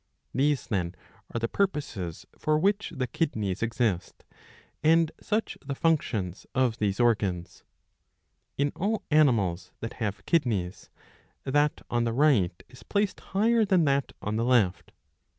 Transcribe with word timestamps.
These 0.33 0.65
then 0.65 0.95
are 1.31 1.39
the 1.39 1.47
purposes 1.47 2.25
for 2.35 2.57
which 2.57 2.91
the 2.95 3.05
kidneys 3.05 3.61
exist, 3.61 4.23
and 4.81 5.11
such 5.21 5.59
the 5.63 5.75
functions 5.75 6.47
of 6.55 6.79
these 6.79 6.99
organs. 6.99 7.61
In 8.57 8.71
all 8.75 9.03
animals 9.11 9.69
that 9.79 9.93
have 10.01 10.25
kidneys, 10.25 10.89
that 11.43 11.83
on 11.91 12.05
the 12.05 12.13
right 12.13 12.63
is 12.67 12.81
placed 12.81 13.19
higher 13.19 13.63
than 13.63 13.85
that 13.85 14.11
on 14.23 14.37
the 14.37 14.43
left. 14.43 14.91